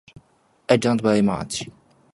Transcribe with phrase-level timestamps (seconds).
[0.67, 1.67] I don't very much.